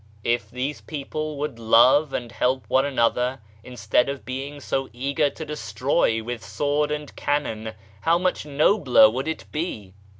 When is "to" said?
5.29-5.45